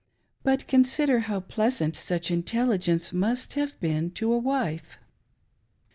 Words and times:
But 0.41 0.65
consider 0.65 1.19
how 1.29 1.41
pleasant 1.41 1.95
such 1.95 2.31
intelligence 2.31 3.13
must 3.13 3.53
have 3.53 3.79
been 3.79 4.09
to 4.13 4.33
a 4.33 4.37
wife 4.39 4.97